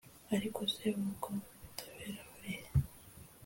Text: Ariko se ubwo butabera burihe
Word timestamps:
Ariko 0.35 0.59
se 0.75 0.85
ubwo 1.01 1.27
butabera 1.57 2.21
burihe 2.29 2.67